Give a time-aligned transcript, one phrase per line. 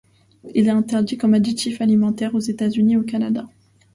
[0.55, 3.47] Il est interdit comme additif alimentaire aux États-Unis et au Canada.